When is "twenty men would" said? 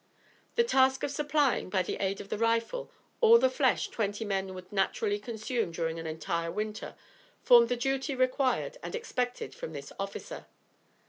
3.89-4.71